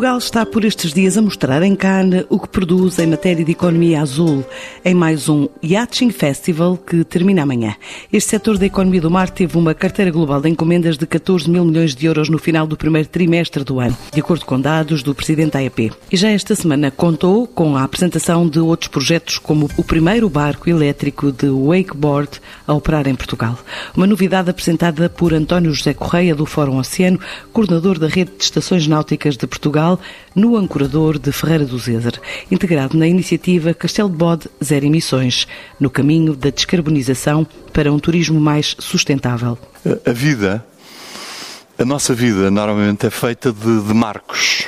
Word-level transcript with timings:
Portugal 0.00 0.16
está 0.16 0.46
por 0.46 0.64
estes 0.64 0.94
dias 0.94 1.18
a 1.18 1.20
mostrar 1.20 1.62
em 1.62 1.76
Cannes 1.76 2.24
o 2.30 2.40
que 2.40 2.48
produz 2.48 2.98
em 2.98 3.06
matéria 3.06 3.44
de 3.44 3.52
economia 3.52 4.00
azul, 4.00 4.42
em 4.82 4.94
mais 4.94 5.28
um 5.28 5.46
Yachting 5.62 6.08
Festival 6.08 6.78
que 6.78 7.04
termina 7.04 7.42
amanhã. 7.42 7.76
Este 8.10 8.30
setor 8.30 8.56
da 8.56 8.64
economia 8.64 9.02
do 9.02 9.10
mar 9.10 9.28
teve 9.28 9.58
uma 9.58 9.74
carteira 9.74 10.10
global 10.10 10.40
de 10.40 10.48
encomendas 10.48 10.96
de 10.96 11.06
14 11.06 11.50
mil 11.50 11.66
milhões 11.66 11.94
de 11.94 12.06
euros 12.06 12.30
no 12.30 12.38
final 12.38 12.66
do 12.66 12.78
primeiro 12.78 13.10
trimestre 13.10 13.62
do 13.62 13.78
ano, 13.78 13.94
de 14.10 14.20
acordo 14.20 14.46
com 14.46 14.58
dados 14.58 15.02
do 15.02 15.14
presidente 15.14 15.52
da 15.52 15.58
AEP. 15.58 15.92
E 16.10 16.16
já 16.16 16.30
esta 16.30 16.54
semana 16.54 16.90
contou 16.90 17.46
com 17.46 17.76
a 17.76 17.84
apresentação 17.84 18.48
de 18.48 18.58
outros 18.58 18.88
projetos, 18.88 19.36
como 19.36 19.68
o 19.76 19.84
primeiro 19.84 20.30
barco 20.30 20.70
elétrico 20.70 21.30
de 21.30 21.50
wakeboard 21.50 22.40
a 22.66 22.72
operar 22.72 23.06
em 23.06 23.14
Portugal. 23.14 23.58
Uma 23.94 24.06
novidade 24.06 24.48
apresentada 24.48 25.10
por 25.10 25.34
António 25.34 25.74
José 25.74 25.92
Correia, 25.92 26.34
do 26.34 26.46
Fórum 26.46 26.78
Oceano, 26.78 27.20
coordenador 27.52 27.98
da 27.98 28.08
rede 28.08 28.30
de 28.38 28.44
estações 28.44 28.86
náuticas 28.86 29.36
de 29.36 29.46
Portugal 29.46 29.89
No 30.34 30.56
ancorador 30.56 31.18
de 31.18 31.32
Ferreira 31.32 31.64
do 31.64 31.78
Zezer, 31.78 32.20
integrado 32.50 32.96
na 32.96 33.08
iniciativa 33.08 33.72
Castelo 33.72 34.08
de 34.08 34.16
Bode 34.16 34.48
Zero 34.62 34.86
Emissões, 34.86 35.46
no 35.78 35.88
caminho 35.88 36.34
da 36.34 36.50
descarbonização 36.50 37.46
para 37.72 37.92
um 37.92 37.98
turismo 37.98 38.40
mais 38.40 38.76
sustentável. 38.78 39.58
A 40.04 40.12
vida, 40.12 40.64
a 41.78 41.84
nossa 41.84 42.14
vida 42.14 42.50
normalmente 42.50 43.06
é 43.06 43.10
feita 43.10 43.52
de, 43.52 43.82
de 43.82 43.94
marcos. 43.94 44.66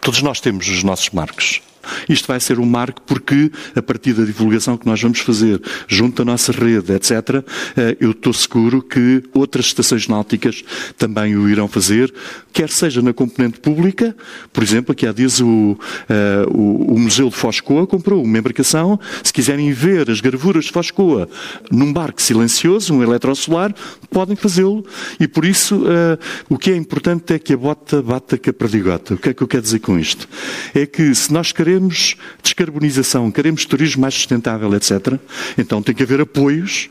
Todos 0.00 0.22
nós 0.22 0.40
temos 0.40 0.68
os 0.68 0.82
nossos 0.82 1.10
marcos. 1.10 1.60
Isto 2.08 2.28
vai 2.28 2.40
ser 2.40 2.58
um 2.58 2.66
marco 2.66 3.02
porque, 3.02 3.50
a 3.74 3.82
partir 3.82 4.14
da 4.14 4.24
divulgação 4.24 4.76
que 4.76 4.86
nós 4.86 5.00
vamos 5.00 5.20
fazer 5.20 5.60
junto 5.88 6.22
à 6.22 6.24
nossa 6.24 6.52
rede, 6.52 6.92
etc., 6.92 7.44
eh, 7.76 7.96
eu 8.00 8.10
estou 8.12 8.32
seguro 8.32 8.82
que 8.82 9.22
outras 9.32 9.66
estações 9.66 10.08
náuticas 10.08 10.62
também 10.96 11.36
o 11.36 11.48
irão 11.48 11.68
fazer, 11.68 12.12
quer 12.52 12.70
seja 12.70 13.02
na 13.02 13.12
componente 13.12 13.60
pública, 13.60 14.14
por 14.52 14.62
exemplo, 14.62 14.92
aqui 14.92 15.06
há 15.06 15.12
dias 15.12 15.40
o, 15.40 15.78
eh, 16.08 16.44
o, 16.48 16.98
Museu 16.98 17.28
de 17.28 17.36
Foscoa 17.36 17.86
comprou 17.86 18.22
uma 18.22 18.38
embarcação, 18.38 18.98
se 19.22 19.32
quiserem 19.32 19.72
ver 19.72 20.10
as 20.10 20.20
gravuras 20.20 20.66
de 20.66 20.72
Foscoa 20.72 21.28
num 21.70 21.92
barco 21.92 22.22
silencioso, 22.22 22.94
um 22.94 23.02
eletrosolar, 23.02 23.74
podem 24.10 24.36
fazê-lo 24.36 24.84
e 25.18 25.26
por 25.26 25.44
isso 25.44 25.76
uh, 25.76 26.18
o 26.48 26.56
que 26.56 26.70
é 26.70 26.76
importante 26.76 27.34
é 27.34 27.38
que 27.38 27.52
a 27.52 27.56
bota 27.56 28.02
bata 28.02 28.38
com 28.38 28.50
a 28.50 28.52
perdigota. 28.52 29.14
O 29.14 29.18
que 29.18 29.30
é 29.30 29.34
que 29.34 29.42
eu 29.42 29.48
quero 29.48 29.62
dizer 29.62 29.80
com 29.80 29.98
isto? 29.98 30.28
É 30.74 30.86
que 30.86 31.14
se 31.14 31.32
nós 31.32 31.52
queremos 31.52 31.73
queremos 31.74 32.16
descarbonização, 32.42 33.30
queremos 33.30 33.64
turismo 33.64 34.02
mais 34.02 34.14
sustentável, 34.14 34.72
etc., 34.74 35.18
então 35.58 35.82
tem 35.82 35.94
que 35.94 36.02
haver 36.02 36.20
apoios 36.20 36.88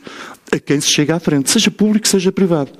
a 0.52 0.58
quem 0.58 0.80
se 0.80 0.90
chega 0.90 1.16
à 1.16 1.20
frente, 1.20 1.50
seja 1.50 1.70
público, 1.70 2.06
seja 2.06 2.30
privado. 2.30 2.70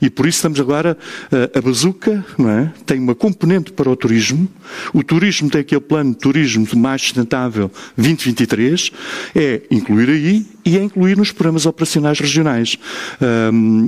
E 0.00 0.10
por 0.10 0.26
isso 0.26 0.38
estamos 0.38 0.58
agora, 0.58 0.96
eh, 1.30 1.50
a 1.54 1.60
bazuca 1.60 2.24
é? 2.38 2.70
tem 2.84 2.98
uma 2.98 3.14
componente 3.14 3.72
para 3.72 3.88
o 3.88 3.96
turismo, 3.96 4.48
o 4.92 5.02
turismo 5.02 5.48
tem 5.50 5.60
aquele 5.60 5.80
plano 5.80 6.10
de 6.12 6.18
turismo 6.18 6.66
mais 6.76 7.02
sustentável 7.02 7.70
2023, 7.96 8.90
é 9.34 9.62
incluir 9.70 10.08
aí 10.08 10.46
e 10.64 10.76
é 10.76 10.82
incluir 10.82 11.16
nos 11.16 11.32
programas 11.32 11.66
operacionais 11.66 12.18
regionais. 12.18 12.76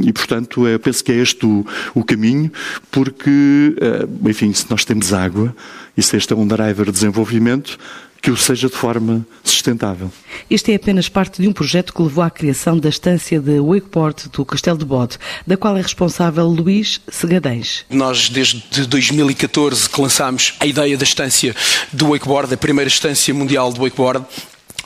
e, 0.05 0.13
portanto, 0.13 0.67
eu 0.67 0.79
penso 0.79 1.05
que 1.05 1.13
é 1.13 1.17
este 1.17 1.45
o, 1.45 1.67
o 1.95 2.05
caminho, 2.05 2.51
porque, 2.91 3.75
eh, 3.81 4.07
enfim, 4.29 4.53
se 4.53 4.67
nós 4.71 4.85
temos 4.85 5.13
água, 5.13 5.55
e 5.97 6.03
se 6.03 6.17
este 6.17 6.33
é 6.33 6.37
um 6.37 6.47
driver 6.47 6.87
de 6.87 6.93
desenvolvimento, 6.93 7.79
que 8.23 8.31
o 8.31 8.37
seja 8.37 8.69
de 8.69 8.77
forma 8.77 9.27
sustentável. 9.43 10.11
Este 10.49 10.71
é 10.71 10.77
apenas 10.77 11.09
parte 11.09 11.43
de 11.43 11.49
um 11.49 11.53
projeto 11.53 11.93
que 11.93 12.01
levou 12.01 12.23
à 12.23 12.31
criação 12.31 12.79
da 12.79 12.89
estância 12.89 13.41
de 13.41 13.59
wakeboard 13.59 14.29
do 14.29 14.45
Castelo 14.45 14.79
de 14.79 14.85
Bode, 14.85 15.19
da 15.45 15.57
qual 15.57 15.77
é 15.77 15.83
responsável 15.83 16.47
Luís 16.47 17.01
Segadens. 17.09 17.85
Nós, 17.91 18.29
desde 18.29 18.87
2014, 18.87 19.91
que 19.91 20.01
lançámos 20.01 20.55
a 20.61 20.67
ideia 20.67 20.97
da 20.97 21.03
estância 21.03 21.55
do 21.93 22.11
wakeboard, 22.11 22.55
a 22.55 22.57
primeira 22.57 22.89
estância 22.89 23.35
mundial 23.35 23.73
do 23.73 23.83
wakeboard, 23.83 24.25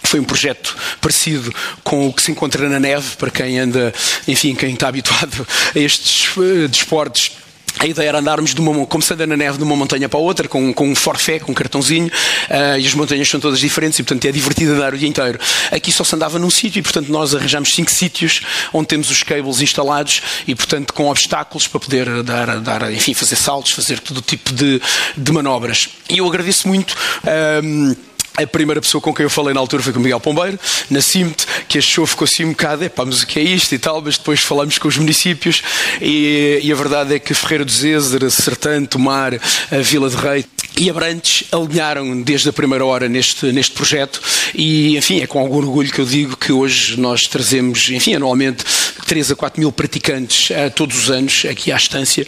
foi 0.03 0.21
um 0.21 0.25
projeto 0.25 0.75
parecido 1.01 1.53
com 1.85 2.09
o 2.09 2.13
que 2.13 2.23
se 2.23 2.31
encontra 2.31 2.69
na 2.71 2.81
neve, 2.81 3.17
para 3.17 3.31
quem 3.31 3.59
anda, 3.59 3.93
enfim, 4.27 4.55
quem 4.55 4.73
está 4.73 4.89
habituado 4.89 5.47
a 5.75 5.79
estes 5.79 6.35
uh, 6.37 6.69
desportos 6.69 7.33
a 7.79 7.87
ideia 7.87 8.09
era 8.09 8.19
andarmos 8.19 8.55
de 8.55 8.61
uma, 8.61 8.87
anda 9.11 9.27
na 9.27 9.37
neve 9.37 9.59
de 9.59 9.65
uma 9.65 9.77
montanha 9.77 10.09
para 10.09 10.19
a 10.19 10.23
outra, 10.23 10.49
com, 10.49 10.73
com 10.73 10.89
um 10.89 10.95
forfé, 10.95 11.39
com 11.39 11.53
um 11.53 11.55
cartãozinho, 11.55 12.07
uh, 12.07 12.79
e 12.79 12.87
as 12.87 12.95
montanhas 12.95 13.29
são 13.29 13.39
todas 13.39 13.61
diferentes 13.61 13.99
e, 13.99 14.03
portanto, 14.03 14.25
é 14.25 14.33
divertido 14.33 14.73
andar 14.73 14.95
o 14.95 14.99
dia 14.99 15.09
inteiro. 15.09 15.39
Aqui 15.71 15.93
só 15.93 16.05
se 16.05 16.15
andava 16.15 16.39
num 16.39 16.51
sítio 16.51 16.79
e, 16.81 16.83
portanto, 16.83 17.11
nós 17.11 17.35
arranjamos 17.35 17.75
cinco 17.75 17.91
sítios 17.91 18.41
onde 18.73 18.89
temos 18.89 19.11
os 19.11 19.23
cables 19.23 19.61
instalados 19.61 20.23
e, 20.47 20.55
portanto, 20.55 20.93
com 20.95 21.09
obstáculos 21.11 21.67
para 21.69 21.81
poder 21.81 22.23
dar, 22.23 22.61
dar 22.61 22.93
enfim, 22.93 23.15
fazer 23.15 23.37
saltos, 23.37 23.73
fazer 23.73 24.01
todo 24.01 24.23
tipo 24.23 24.53
de, 24.53 24.81
de 25.17 25.33
manobras. 25.33 25.89
E 26.09 26.19
eu 26.19 26.27
agradeço 26.27 26.69
muito. 26.69 26.97
Ehm, 27.27 27.95
a 28.37 28.47
primeira 28.47 28.81
pessoa 28.81 29.01
com 29.01 29.15
quem 29.15 29.25
eu 29.25 29.31
falei 29.31 29.55
na 29.55 29.61
altura 29.61 29.83
foi 29.83 29.93
com 29.93 29.99
o 29.99 30.03
Miguel 30.03 30.21
Pombeiro, 30.21 30.59
na 30.91 31.01
CIMT, 31.01 31.47
que 31.69 31.79
achou, 31.79 32.07
ficou 32.07 32.25
assim 32.25 32.45
um 32.45 32.51
bocado, 32.51 32.85
é 32.85 32.89
pá, 32.89 33.05
mas 33.05 33.23
o 33.23 33.27
que 33.27 33.39
é 33.39 33.43
isto 33.43 33.75
e 33.75 33.79
tal, 33.79 34.01
mas 34.03 34.19
depois 34.19 34.41
falamos 34.41 34.79
com 34.79 34.89
os 34.89 34.97
municípios. 34.99 35.63
E, 36.01 36.61
e 36.63 36.73
a 36.73 36.75
verdade 36.75 37.15
é 37.15 37.19
que 37.19 37.33
Ferreira 37.35 37.65
do 37.65 37.73
Zezer, 37.73 38.31
Sertã, 38.31 38.85
Tomar, 38.85 39.35
a 39.35 39.79
Vila 39.79 40.09
de 40.09 40.17
Rei 40.17 40.45
e 40.79 40.91
Abrantes 40.91 41.45
alinharam 41.51 42.21
desde 42.21 42.51
a 42.51 42.53
primeira 42.53 42.85
hora 42.85 43.09
neste, 43.09 43.51
neste 43.53 43.73
projeto. 43.73 44.21
E, 44.55 44.97
enfim, 44.97 45.21
é 45.21 45.27
com 45.27 45.39
algum 45.39 45.57
orgulho 45.57 45.91
que 45.91 46.01
eu 46.01 46.05
digo 46.05 46.37
que 46.37 46.53
hoje 46.53 47.01
nós 47.01 47.23
trazemos, 47.23 47.89
enfim, 47.91 48.15
anualmente 48.15 48.65
3 49.07 49.31
a 49.31 49.37
4 49.37 49.59
mil 49.59 49.73
praticantes 49.73 50.51
uh, 50.51 50.71
todos 50.75 50.97
os 50.99 51.11
anos 51.11 51.47
aqui 51.51 51.73
à 51.73 51.77
estância. 51.77 52.27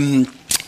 Um, 0.00 0.24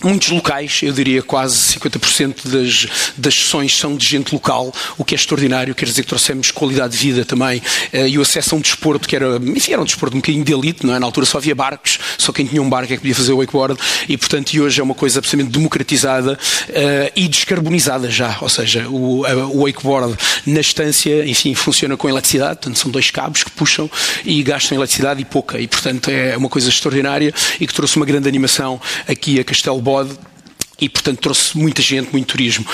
Muitos 0.07 0.29
locais, 0.29 0.83
eu 0.85 0.93
diria 0.93 1.21
quase 1.21 1.57
50% 1.81 2.47
das, 2.47 2.87
das 3.17 3.35
sessões 3.35 3.77
são 3.77 3.97
de 3.97 4.07
gente 4.07 4.33
local, 4.33 4.73
o 4.97 5.05
que 5.05 5.17
é 5.17 5.17
extraordinário, 5.17 5.75
quer 5.75 5.87
dizer 5.87 6.03
que 6.03 6.09
trouxemos 6.09 6.53
qualidade 6.53 6.97
de 6.97 6.99
vida 6.99 7.25
também 7.25 7.61
eh, 7.93 8.11
e 8.11 8.17
o 8.17 8.23
acesso 8.23 8.55
a 8.55 8.59
um 8.59 8.61
desporto 8.61 9.09
que 9.09 9.17
era, 9.17 9.37
enfim, 9.37 9.73
era 9.73 9.83
um 9.83 9.85
desporto 9.85 10.17
um 10.17 10.21
bocadinho 10.21 10.45
de 10.45 10.53
elite, 10.53 10.87
não 10.87 10.95
é? 10.95 11.01
Na 11.01 11.07
altura 11.07 11.27
só 11.27 11.39
havia 11.39 11.57
barcos, 11.57 11.99
só 12.17 12.31
quem 12.31 12.47
tinha 12.47 12.63
um 12.63 12.71
barco 12.71 12.93
é 12.93 12.97
que 12.97 13.03
podia 13.03 13.17
fazer 13.17 13.33
wakeboard 13.33 13.81
e, 14.09 14.17
portanto, 14.17 14.53
e 14.53 14.61
hoje 14.61 14.81
é 14.81 14.85
uma 14.85 14.95
coisa 14.95 15.19
absolutamente 15.19 15.53
democratizada 15.59 16.35
uh, 16.35 17.13
e 17.17 17.27
descarbonizada 17.27 18.09
já, 18.09 18.39
ou 18.41 18.49
seja, 18.49 18.87
o, 18.89 19.23
o 19.23 19.65
wakeboard 19.65 20.17
na 20.47 20.61
estância, 20.61 21.27
enfim, 21.27 21.55
funciona 21.55 21.97
com 21.97 22.09
eletricidade, 22.09 22.57
portanto, 22.57 22.79
são 22.79 22.91
dois 22.91 23.11
cabos 23.11 23.43
que 23.43 23.51
puxam 23.51 23.91
e 24.25 24.43
gastam 24.43 24.79
eletricidade 24.79 25.21
e 25.21 25.25
pouca, 25.25 25.59
e, 25.59 25.67
portanto, 25.67 26.09
é 26.09 26.37
uma 26.37 26.49
coisa 26.49 26.69
extraordinária 26.69 27.35
e 27.61 27.67
que 27.67 27.75
trouxe 27.75 27.97
uma 27.97 28.07
grande 28.07 28.29
animação 28.29 28.81
aqui 29.09 29.41
a 29.41 29.45
Castelo 29.45 29.81
Bode 29.81 30.17
e, 30.81 30.89
portanto, 30.89 31.19
trouxe 31.21 31.57
muita 31.57 31.81
gente, 31.81 32.11
muito 32.13 32.27
turismo. 32.27 32.67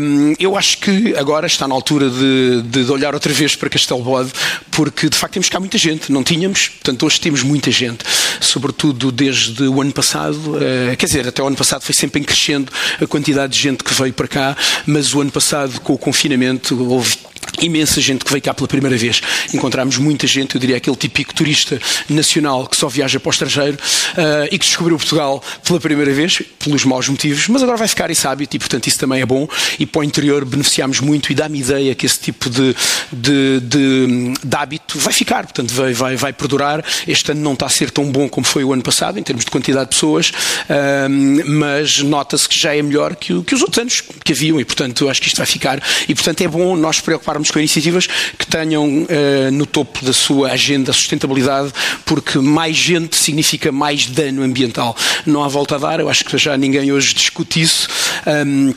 Um, 0.00 0.34
eu 0.38 0.56
acho 0.56 0.78
que 0.78 1.14
agora 1.16 1.46
está 1.46 1.68
na 1.68 1.74
altura 1.74 2.08
de, 2.08 2.62
de, 2.62 2.90
olhar 2.90 3.12
outra 3.14 3.32
vez 3.32 3.54
para 3.54 3.68
Castelo 3.68 4.02
Bode, 4.02 4.32
porque 4.70 5.08
de 5.10 5.16
facto 5.16 5.34
temos 5.34 5.48
cá 5.48 5.60
muita 5.60 5.76
gente, 5.76 6.10
não 6.10 6.24
tínhamos, 6.24 6.68
portanto, 6.68 7.04
hoje 7.04 7.20
temos 7.20 7.42
muita 7.42 7.70
gente, 7.70 8.04
sobretudo 8.40 9.12
desde 9.12 9.64
o 9.64 9.80
ano 9.80 9.92
passado, 9.92 10.56
uh, 10.56 10.96
quer 10.96 11.06
dizer, 11.06 11.28
até 11.28 11.42
o 11.42 11.46
ano 11.46 11.56
passado 11.56 11.82
foi 11.82 11.94
sempre 11.94 12.20
em 12.20 12.24
crescendo 12.24 12.72
a 13.00 13.06
quantidade 13.06 13.52
de 13.52 13.58
gente 13.58 13.84
que 13.84 13.92
veio 13.92 14.12
para 14.14 14.28
cá, 14.28 14.56
mas 14.86 15.14
o 15.14 15.20
ano 15.20 15.30
passado, 15.30 15.80
com 15.80 15.92
o 15.92 15.98
confinamento, 15.98 16.82
houve 16.82 17.18
imensa 17.60 18.00
gente 18.00 18.24
que 18.24 18.30
veio 18.30 18.42
cá 18.42 18.54
pela 18.54 18.68
primeira 18.68 18.96
vez. 18.96 19.20
Encontramos 19.52 19.98
muita 19.98 20.26
gente, 20.26 20.54
eu 20.54 20.60
diria 20.60 20.76
aquele 20.76 20.96
típico 20.96 21.34
turista 21.34 21.80
nacional 22.08 22.66
que 22.66 22.76
só 22.76 22.88
viaja 22.88 23.20
para 23.20 23.28
o 23.28 23.32
estrangeiro 23.32 23.76
uh, 23.76 24.48
e 24.50 24.58
que 24.58 24.64
descobriu 24.64 24.96
Portugal 24.96 25.42
pela 25.64 25.80
primeira 25.80 26.12
vez, 26.12 26.42
pelos 26.58 26.84
maus 26.84 27.08
motivos, 27.08 27.48
mas 27.48 27.62
agora 27.62 27.76
vai 27.76 27.88
ficar 27.88 28.10
esse 28.10 28.26
hábito 28.26 28.56
e, 28.56 28.58
portanto, 28.58 28.86
isso 28.86 28.98
também 28.98 29.20
é 29.20 29.26
bom. 29.26 29.46
E 29.78 29.86
para 29.86 30.00
o 30.00 30.04
interior 30.04 30.44
beneficiamos 30.44 31.00
muito 31.00 31.30
e 31.30 31.34
dá-me 31.34 31.60
ideia 31.60 31.94
que 31.94 32.06
esse 32.06 32.18
tipo 32.18 32.48
de, 32.48 32.74
de, 33.12 33.60
de, 33.60 34.34
de, 34.44 34.56
hábito 34.56 34.98
vai 34.98 35.12
ficar, 35.12 35.44
portanto, 35.44 35.72
vai, 35.72 35.92
vai, 35.92 36.16
vai 36.16 36.32
perdurar. 36.32 36.84
Este 37.06 37.32
ano 37.32 37.40
não 37.40 37.52
está 37.52 37.66
a 37.66 37.70
ser 37.70 37.90
tão 37.90 38.10
bom 38.10 38.28
como 38.28 38.46
foi 38.46 38.64
o 38.64 38.72
ano 38.72 38.82
passado, 38.82 39.18
em 39.18 39.22
termos 39.22 39.44
de 39.44 39.50
quantidade 39.50 39.90
de 39.90 39.96
pessoas, 39.96 40.30
uh, 40.30 41.08
mas 41.46 42.00
nota-se 42.00 42.48
que 42.48 42.58
já 42.58 42.74
é 42.74 42.82
melhor 42.82 43.14
que, 43.16 43.42
que 43.42 43.54
os 43.54 43.62
outros 43.62 43.78
anos 43.78 44.02
que 44.24 44.32
haviam 44.32 44.58
e, 44.60 44.64
portanto, 44.64 45.08
acho 45.08 45.20
que 45.20 45.28
isto 45.28 45.36
vai 45.36 45.46
ficar. 45.46 45.82
E, 46.08 46.14
portanto, 46.14 46.40
é 46.40 46.48
bom 46.48 46.76
nós 46.76 47.00
preocuparmos 47.00 47.31
com 47.50 47.58
iniciativas 47.58 48.06
que 48.38 48.46
tenham 48.46 48.86
uh, 48.86 49.50
no 49.52 49.66
topo 49.66 50.04
da 50.04 50.12
sua 50.12 50.52
agenda 50.52 50.90
a 50.90 50.94
sustentabilidade, 50.94 51.72
porque 52.04 52.38
mais 52.38 52.76
gente 52.76 53.16
significa 53.16 53.72
mais 53.72 54.06
dano 54.06 54.42
ambiental. 54.42 54.96
Não 55.26 55.42
há 55.42 55.48
volta 55.48 55.76
a 55.76 55.78
dar, 55.78 56.00
eu 56.00 56.08
acho 56.08 56.24
que 56.24 56.36
já 56.38 56.56
ninguém 56.56 56.92
hoje 56.92 57.14
discute 57.14 57.60
isso. 57.60 57.88
Um, 58.26 58.74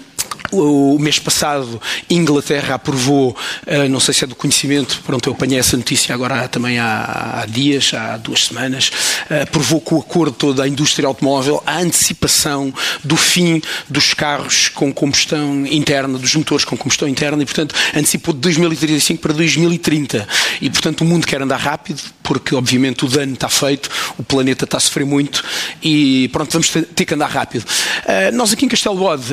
o 0.58 1.00
mês 1.00 1.20
passado, 1.20 1.82
Inglaterra 2.10 2.76
aprovou, 2.76 3.36
eh, 3.66 3.88
não 3.88 4.00
sei 4.00 4.14
se 4.14 4.24
é 4.24 4.28
do 4.28 4.36
conhecimento, 4.36 5.02
pronto, 5.06 5.28
eu 5.28 5.34
apanhei 5.34 5.60
essa 5.60 5.76
notícia 5.78 6.14
agora 6.14 6.48
também 6.48 6.80
há, 6.80 7.42
há 7.42 7.46
dias, 7.46 7.94
há 7.94 8.18
duas 8.18 8.46
semanas, 8.46 8.92
eh, 9.30 9.44
aprovou 9.44 9.82
com 9.82 9.96
o 9.96 10.00
acordo 10.00 10.36
toda 10.36 10.64
a 10.64 10.68
indústria 10.68 11.08
automóvel 11.08 11.62
a 11.66 11.80
antecipação 11.80 12.74
do 13.04 13.16
fim 13.16 13.62
dos 13.90 14.14
carros 14.14 14.70
com 14.70 14.94
combustão 14.94 15.66
interna, 15.66 16.18
dos 16.18 16.36
motores 16.36 16.66
com 16.66 16.78
combustão 16.78 17.08
interna 17.08 17.42
e, 17.42 17.46
portanto, 17.46 17.76
antecipou 17.96 18.34
de 18.34 18.40
2035 18.42 19.22
para 19.22 19.34
2030. 19.34 20.28
E, 20.62 20.70
portanto, 20.70 21.02
o 21.02 21.06
mundo 21.06 21.26
quer 21.28 21.42
andar 21.42 21.58
rápido, 21.58 22.02
porque, 22.24 22.56
obviamente, 22.56 23.06
o 23.06 23.08
dano 23.08 23.34
está 23.34 23.50
feito, 23.50 23.90
o 24.18 24.24
planeta 24.24 24.66
está 24.66 24.78
a 24.78 24.80
sofrer 24.80 25.06
muito 25.06 25.44
e, 25.82 26.30
pronto, 26.30 26.52
vamos 26.52 26.70
ter 26.70 27.06
que 27.06 27.14
andar 27.14 27.30
rápido. 27.30 27.64
Uh, 27.64 28.36
nós 28.36 28.52
aqui 28.54 28.66
em 28.66 28.70
Castelo 28.70 28.96
Bode, 28.96 29.26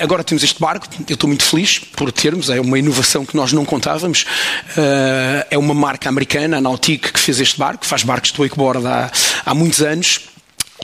agora 0.00 0.24
temos 0.24 0.42
este 0.46 0.60
barco, 0.60 0.86
eu 1.08 1.14
estou 1.14 1.28
muito 1.28 1.44
feliz 1.44 1.78
por 1.78 2.10
termos, 2.10 2.48
é 2.48 2.60
uma 2.60 2.78
inovação 2.78 3.26
que 3.26 3.36
nós 3.36 3.52
não 3.52 3.64
contávamos. 3.64 4.22
Uh, 4.22 5.46
é 5.50 5.58
uma 5.58 5.74
marca 5.74 6.08
americana, 6.08 6.56
a 6.58 6.60
Nautic, 6.60 7.12
que 7.12 7.20
fez 7.20 7.40
este 7.40 7.58
barco, 7.58 7.84
faz 7.84 8.02
barcos 8.02 8.32
de 8.32 8.38
wakeboard 8.38 8.86
há, 8.86 9.10
há 9.44 9.54
muitos 9.54 9.82
anos. 9.82 10.20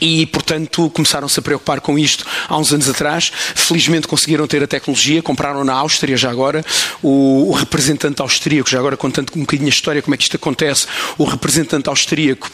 E, 0.01 0.25
portanto, 0.25 0.89
começaram-se 0.89 1.39
a 1.39 1.41
preocupar 1.41 1.79
com 1.79 1.97
isto 1.97 2.25
há 2.49 2.57
uns 2.57 2.73
anos 2.73 2.89
atrás. 2.89 3.31
Felizmente 3.55 4.07
conseguiram 4.07 4.45
ter 4.47 4.61
a 4.61 4.67
tecnologia, 4.67 5.21
compraram 5.21 5.63
na 5.63 5.73
Áustria 5.73 6.17
já 6.17 6.29
agora. 6.29 6.65
O, 7.01 7.49
o 7.49 7.51
representante 7.53 8.21
austríaco, 8.21 8.69
já 8.69 8.79
agora 8.79 8.97
contando 8.97 9.31
um 9.35 9.41
bocadinho 9.41 9.67
a 9.67 9.69
história, 9.69 10.01
como 10.01 10.13
é 10.13 10.17
que 10.17 10.23
isto 10.23 10.35
acontece, 10.35 10.87
o 11.17 11.23
representante 11.23 11.87
austríaco 11.89 12.51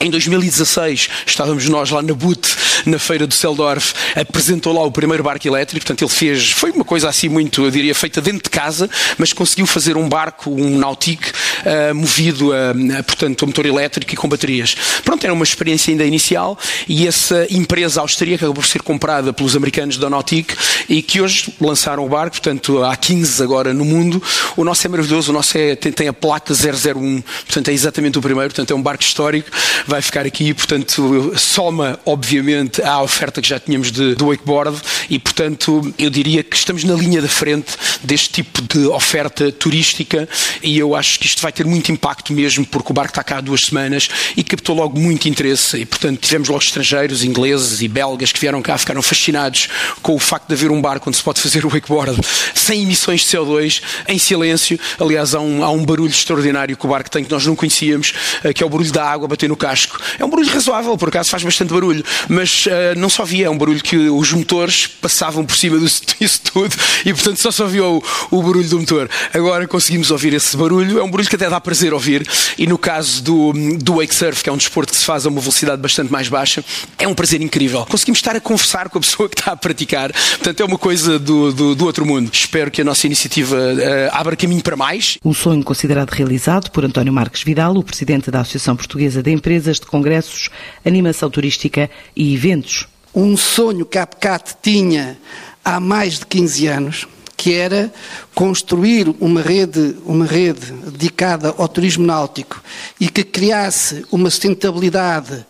em 0.00 0.10
2016 0.10 1.08
estávamos 1.26 1.68
nós 1.68 1.90
lá 1.90 2.02
na 2.02 2.12
BUT, 2.12 2.46
na 2.86 2.98
feira 2.98 3.26
do 3.26 3.34
Seldorf, 3.34 3.94
apresentou 4.14 4.72
lá 4.72 4.82
o 4.82 4.90
primeiro 4.90 5.22
barco 5.22 5.46
elétrico, 5.46 5.84
portanto 5.84 6.02
ele 6.02 6.10
fez, 6.10 6.50
foi 6.50 6.70
uma 6.70 6.84
coisa 6.84 7.08
assim 7.08 7.28
muito, 7.28 7.64
eu 7.64 7.70
diria, 7.70 7.94
feita 7.94 8.20
dentro 8.20 8.42
de 8.42 8.50
casa, 8.50 8.88
mas 9.16 9.32
conseguiu 9.32 9.66
fazer 9.66 9.96
um 9.96 10.08
barco, 10.08 10.50
um 10.50 10.78
Nautic, 10.78 11.32
uh, 11.64 11.94
movido 11.94 12.52
a, 12.52 13.02
portanto, 13.02 13.44
a 13.44 13.46
motor 13.46 13.66
elétrico 13.66 14.12
e 14.12 14.16
com 14.16 14.28
baterias. 14.28 14.74
Pronto, 15.04 15.24
era 15.24 15.32
uma 15.32 15.44
experiência 15.44 15.92
ainda 15.92 16.04
inicial 16.04 16.58
e 16.88 17.06
essa 17.06 17.46
empresa 17.50 18.00
austríaca 18.00 18.44
acabou 18.44 18.62
por 18.62 18.66
ser 18.66 18.82
comprada 18.82 19.32
pelos 19.32 19.56
americanos 19.56 19.96
da 19.96 20.08
Nautic 20.08 20.54
e 20.88 21.02
que 21.02 21.20
hoje 21.20 21.52
lançaram 21.60 22.04
o 22.04 22.08
barco, 22.08 22.36
portanto 22.36 22.82
há 22.82 22.96
15 22.96 23.42
agora 23.42 23.72
no 23.74 23.84
mundo. 23.84 24.22
O 24.56 24.64
nosso 24.64 24.86
é 24.86 24.90
maravilhoso, 24.90 25.30
o 25.30 25.34
nosso 25.34 25.56
é, 25.56 25.74
tem, 25.74 25.92
tem 25.92 26.08
a 26.08 26.12
placa 26.12 26.52
001, 26.52 27.22
portanto 27.22 27.68
é 27.68 27.72
exatamente 27.72 28.18
o 28.18 28.22
primeiro, 28.22 28.50
portanto 28.50 28.70
é 28.72 28.74
um 28.74 28.82
barco 28.82 29.02
histórico 29.02 29.50
vai 29.86 30.00
ficar 30.00 30.26
aqui, 30.26 30.52
portanto, 30.54 31.32
soma, 31.36 31.98
obviamente, 32.04 32.82
à 32.82 33.02
oferta 33.02 33.40
que 33.40 33.48
já 33.48 33.58
tínhamos 33.58 33.90
de, 33.90 34.14
do 34.14 34.28
wakeboard 34.28 34.80
e, 35.10 35.18
portanto, 35.18 35.94
eu 35.98 36.10
diria 36.10 36.42
que 36.42 36.56
estamos 36.56 36.84
na 36.84 36.94
linha 36.94 37.20
da 37.20 37.28
frente 37.28 37.76
deste 38.02 38.30
tipo 38.30 38.62
de 38.62 38.86
oferta 38.86 39.52
turística 39.52 40.28
e 40.62 40.78
eu 40.78 40.94
acho 40.94 41.18
que 41.18 41.26
isto 41.26 41.42
vai 41.42 41.52
ter 41.54 41.66
muito 41.66 41.90
impacto 41.90 42.32
mesmo, 42.32 42.64
porque 42.66 42.90
o 42.90 42.94
barco 42.94 43.10
está 43.10 43.22
cá 43.22 43.38
há 43.38 43.40
duas 43.40 43.60
semanas 43.62 44.08
e 44.36 44.42
captou 44.42 44.76
logo 44.76 44.98
muito 44.98 45.28
interesse 45.28 45.78
e, 45.78 45.86
portanto, 45.86 46.20
tivemos 46.20 46.48
logo 46.48 46.62
estrangeiros, 46.62 47.24
ingleses 47.24 47.80
e 47.80 47.88
belgas 47.88 48.32
que 48.32 48.40
vieram 48.40 48.60
cá, 48.60 48.76
ficaram 48.76 49.02
fascinados 49.02 49.68
com 50.02 50.14
o 50.14 50.18
facto 50.18 50.48
de 50.48 50.54
haver 50.54 50.70
um 50.70 50.80
barco 50.80 51.08
onde 51.08 51.16
se 51.16 51.22
pode 51.22 51.40
fazer 51.40 51.64
o 51.64 51.68
wakeboard 51.68 52.18
sem 52.54 52.82
emissões 52.82 53.20
de 53.22 53.26
CO2, 53.26 53.82
em 54.08 54.18
silêncio. 54.18 54.78
Aliás, 55.00 55.34
há 55.34 55.40
um, 55.40 55.62
há 55.62 55.70
um 55.70 55.84
barulho 55.84 56.10
extraordinário 56.10 56.76
que 56.76 56.86
o 56.86 56.88
barco 56.88 57.10
tem 57.10 57.24
que 57.24 57.30
nós 57.30 57.46
não 57.46 57.54
conhecíamos, 57.54 58.12
eh, 58.42 58.52
que 58.52 58.62
é 58.62 58.66
o 58.66 58.68
barulho 58.68 58.92
da 58.92 59.04
água 59.04 59.28
bater 59.28 59.48
no 59.48 59.56
casco. 59.56 60.00
É 60.18 60.24
um 60.24 60.30
barulho 60.30 60.50
razoável, 60.50 60.96
por 60.96 61.08
acaso 61.08 61.30
faz 61.30 61.42
bastante 61.42 61.72
barulho, 61.72 62.04
mas 62.28 62.66
uh, 62.66 62.98
não 62.98 63.08
só 63.08 63.24
via, 63.24 63.46
é 63.46 63.50
um 63.50 63.58
barulho 63.58 63.82
que 63.82 63.96
os 63.96 64.32
motores 64.32 64.86
passavam 64.86 65.44
por 65.44 65.56
cima 65.56 65.78
disso, 65.78 66.02
tudo 66.52 66.74
e 67.04 67.12
portanto 67.12 67.38
só 67.38 67.50
se 67.50 67.62
ouvia 67.62 67.84
o, 67.84 68.02
o, 68.30 68.42
barulho 68.42 68.68
do 68.68 68.78
motor. 68.78 69.10
Agora 69.32 69.66
conseguimos 69.66 70.10
ouvir 70.10 70.34
esse 70.34 70.56
barulho, 70.56 70.98
é 70.98 71.02
um 71.02 71.10
barulho 71.10 71.28
que 71.28 71.36
até 71.36 71.43
dá 71.48 71.60
prazer 71.60 71.92
ouvir 71.92 72.26
e 72.58 72.66
no 72.66 72.78
caso 72.78 73.22
do, 73.22 73.52
do 73.78 73.96
wake 73.96 74.14
surf, 74.14 74.42
que 74.42 74.48
é 74.48 74.52
um 74.52 74.56
desporto 74.56 74.92
que 74.92 74.98
se 74.98 75.04
faz 75.04 75.26
a 75.26 75.28
uma 75.28 75.40
velocidade 75.40 75.80
bastante 75.80 76.12
mais 76.12 76.28
baixa, 76.28 76.64
é 76.98 77.08
um 77.08 77.14
prazer 77.14 77.40
incrível. 77.40 77.84
Conseguimos 77.86 78.18
estar 78.18 78.36
a 78.36 78.40
conversar 78.40 78.88
com 78.88 78.98
a 78.98 79.00
pessoa 79.00 79.28
que 79.28 79.40
está 79.40 79.52
a 79.52 79.56
praticar, 79.56 80.12
portanto 80.12 80.60
é 80.60 80.64
uma 80.64 80.78
coisa 80.78 81.18
do, 81.18 81.52
do, 81.52 81.74
do 81.74 81.84
outro 81.84 82.06
mundo. 82.06 82.30
Espero 82.32 82.70
que 82.70 82.80
a 82.80 82.84
nossa 82.84 83.06
iniciativa 83.06 83.56
uh, 83.56 84.10
abra 84.12 84.36
caminho 84.36 84.62
para 84.62 84.76
mais. 84.76 85.18
Um 85.24 85.34
sonho 85.34 85.64
considerado 85.64 86.10
realizado 86.10 86.70
por 86.70 86.84
António 86.84 87.12
Marques 87.12 87.42
Vidal, 87.42 87.76
o 87.76 87.82
presidente 87.82 88.30
da 88.30 88.40
Associação 88.40 88.76
Portuguesa 88.76 89.22
de 89.22 89.30
Empresas 89.30 89.64
empresas 89.64 89.80
de 89.80 89.86
congressos, 89.86 90.50
animação 90.84 91.30
turística 91.30 91.90
e 92.14 92.34
eventos. 92.34 92.86
Um 93.14 93.36
sonho 93.36 93.86
que 93.86 93.98
a 93.98 94.02
APCAT 94.02 94.56
tinha 94.60 95.16
há 95.64 95.78
mais 95.78 96.18
de 96.18 96.26
15 96.26 96.66
anos, 96.66 97.06
que 97.44 97.52
era 97.52 97.92
construir 98.34 99.14
uma 99.20 99.42
rede, 99.42 99.96
uma 100.06 100.24
rede 100.24 100.72
dedicada 100.72 101.54
ao 101.58 101.68
turismo 101.68 102.06
náutico 102.06 102.62
e 102.98 103.06
que 103.06 103.22
criasse 103.22 104.02
uma 104.10 104.30
sustentabilidade 104.30 105.44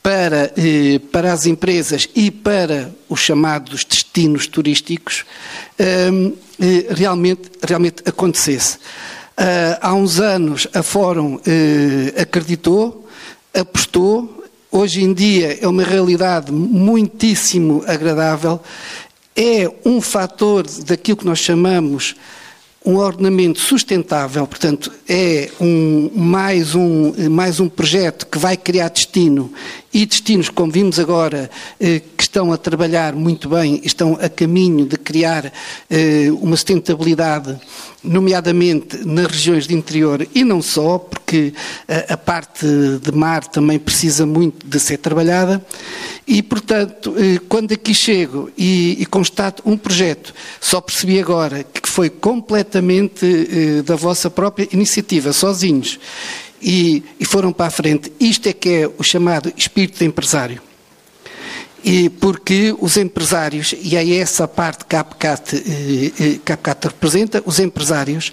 para, 0.00 0.52
eh, 0.56 1.00
para 1.10 1.32
as 1.32 1.44
empresas 1.44 2.08
e 2.14 2.30
para 2.30 2.94
os 3.08 3.18
chamados 3.18 3.84
destinos 3.84 4.46
turísticos, 4.46 5.24
eh, 5.76 6.10
realmente, 6.90 7.50
realmente 7.60 8.04
acontecesse. 8.06 8.76
Uh, 9.32 9.74
há 9.80 9.94
uns 9.94 10.20
anos 10.20 10.68
a 10.72 10.82
Fórum 10.82 11.36
uh, 11.36 11.40
acreditou 12.20 13.08
apostou, 13.52 14.44
hoje 14.70 15.02
em 15.02 15.12
dia 15.12 15.58
é 15.60 15.68
uma 15.68 15.82
realidade 15.82 16.50
muitíssimo 16.50 17.84
agradável, 17.86 18.60
é 19.36 19.70
um 19.84 20.00
fator 20.00 20.66
daquilo 20.84 21.18
que 21.18 21.26
nós 21.26 21.38
chamamos 21.38 22.14
um 22.84 22.96
ordenamento 22.96 23.60
sustentável, 23.60 24.44
portanto, 24.44 24.90
é 25.08 25.50
um, 25.60 26.10
mais, 26.16 26.74
um, 26.74 27.30
mais 27.30 27.60
um 27.60 27.68
projeto 27.68 28.26
que 28.26 28.38
vai 28.38 28.56
criar 28.56 28.88
destino 28.88 29.52
e 29.94 30.04
destinos, 30.04 30.48
como 30.48 30.72
vimos 30.72 30.98
agora, 30.98 31.48
eh, 31.78 32.00
que 32.16 32.24
estão 32.24 32.52
a 32.52 32.56
trabalhar 32.56 33.14
muito 33.14 33.48
bem, 33.48 33.80
estão 33.84 34.18
a 34.20 34.28
caminho 34.28 34.84
de 34.84 34.96
criar 34.96 35.52
eh, 35.88 36.28
uma 36.40 36.56
sustentabilidade, 36.56 37.56
nomeadamente 38.02 39.06
nas 39.06 39.26
regiões 39.26 39.68
de 39.68 39.74
interior 39.74 40.26
e 40.34 40.42
não 40.42 40.60
só, 40.60 40.98
porque 40.98 41.54
a, 41.86 42.14
a 42.14 42.16
parte 42.16 42.66
de 43.00 43.12
mar 43.12 43.46
também 43.46 43.78
precisa 43.78 44.26
muito 44.26 44.66
de 44.66 44.80
ser 44.80 44.96
trabalhada. 44.96 45.64
E, 46.26 46.42
portanto, 46.42 47.14
eh, 47.16 47.40
quando 47.48 47.72
aqui 47.72 47.92
chego 47.92 48.50
e, 48.56 48.96
e 49.00 49.06
constato 49.06 49.62
um 49.66 49.76
projeto, 49.76 50.32
só 50.60 50.80
percebi 50.80 51.18
agora 51.18 51.64
que 51.64 51.88
foi 51.88 52.08
completamente 52.08 53.26
eh, 53.26 53.82
da 53.82 53.96
vossa 53.96 54.30
própria 54.30 54.68
iniciativa, 54.72 55.32
sozinhos, 55.32 55.98
e, 56.62 57.02
e 57.18 57.24
foram 57.24 57.52
para 57.52 57.66
a 57.66 57.70
frente. 57.70 58.12
Isto 58.20 58.48
é 58.48 58.52
que 58.52 58.68
é 58.68 58.90
o 58.96 59.02
chamado 59.02 59.52
espírito 59.56 60.04
empresário. 60.04 60.62
E 61.84 62.08
porque 62.08 62.74
os 62.78 62.96
empresários, 62.96 63.74
e 63.82 63.96
é 63.96 64.16
essa 64.16 64.46
parte 64.46 64.84
que 64.84 64.94
a 64.94 65.00
APCAT, 65.00 65.56
eh, 65.56 66.12
eh, 66.20 66.38
que 66.44 66.52
a 66.52 66.54
APCAT 66.54 66.86
representa, 66.86 67.42
os 67.44 67.58
empresários 67.58 68.32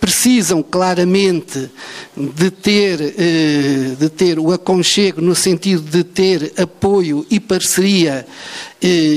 precisam 0.00 0.64
claramente 0.64 1.70
de 2.16 2.50
ter, 2.50 3.14
eh, 3.16 3.94
de 3.96 4.08
ter 4.08 4.40
o 4.40 4.52
aconchego 4.52 5.20
no 5.20 5.34
sentido 5.34 5.82
de 5.82 6.02
ter 6.02 6.52
apoio 6.56 7.24
e 7.30 7.38
parceria 7.38 8.26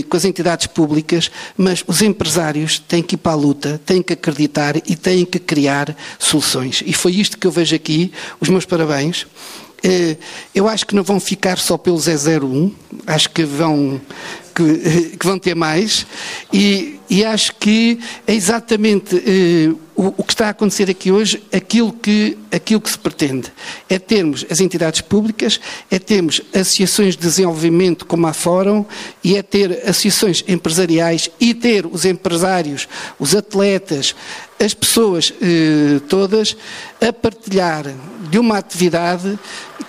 com 0.09 0.17
as 0.17 0.25
entidades 0.25 0.65
públicas, 0.65 1.29
mas 1.55 1.83
os 1.85 2.01
empresários 2.01 2.79
têm 2.79 3.03
que 3.03 3.13
ir 3.13 3.19
para 3.19 3.33
a 3.33 3.35
luta, 3.35 3.79
têm 3.85 4.01
que 4.01 4.13
acreditar 4.13 4.75
e 4.77 4.95
têm 4.95 5.23
que 5.23 5.37
criar 5.37 5.95
soluções. 6.17 6.81
E 6.83 6.93
foi 6.93 7.13
isto 7.13 7.37
que 7.37 7.45
eu 7.45 7.51
vejo 7.51 7.75
aqui. 7.75 8.11
Os 8.39 8.49
meus 8.49 8.65
parabéns. 8.65 9.27
Eh, 9.83 10.17
eu 10.53 10.67
acho 10.67 10.85
que 10.85 10.95
não 10.95 11.03
vão 11.03 11.19
ficar 11.19 11.57
só 11.57 11.77
pelos 11.77 12.05
E01, 12.05 12.71
acho 13.07 13.29
que 13.31 13.43
vão, 13.43 13.99
que, 14.53 15.17
que 15.17 15.25
vão 15.25 15.39
ter 15.39 15.55
mais, 15.55 16.05
e, 16.53 16.99
e, 17.09 17.25
acho 17.25 17.55
que 17.55 17.99
é 18.27 18.33
exatamente 18.33 19.15
eh, 19.17 19.73
o, 19.95 20.13
o, 20.17 20.23
que 20.23 20.33
está 20.33 20.47
a 20.47 20.49
acontecer 20.49 20.89
aqui 20.89 21.11
hoje, 21.11 21.41
aquilo 21.51 21.91
que, 21.91 22.37
aquilo 22.51 22.79
que 22.79 22.91
se 22.91 22.97
pretende. 22.97 23.51
É 23.89 23.97
termos 23.97 24.45
as 24.49 24.59
entidades 24.59 25.01
públicas, 25.01 25.59
é 25.89 25.97
termos 25.97 26.41
associações 26.53 27.15
de 27.15 27.21
desenvolvimento 27.21 28.05
como 28.05 28.27
a 28.27 28.33
Fórum, 28.33 28.85
e 29.23 29.35
é 29.35 29.41
ter 29.41 29.81
associações 29.83 30.43
empresariais 30.47 31.29
e 31.39 31.55
ter 31.55 31.87
os 31.87 32.05
empresários, 32.05 32.87
os 33.19 33.35
atletas, 33.35 34.15
as 34.59 34.75
pessoas 34.75 35.33
eh, 35.41 35.99
todas 36.07 36.55
a 37.01 37.11
partilhar 37.11 37.85
de 38.29 38.37
uma 38.37 38.57
atividade 38.57 39.37